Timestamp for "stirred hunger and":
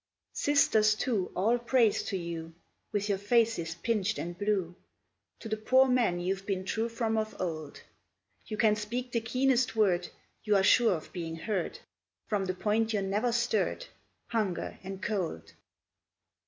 13.31-15.03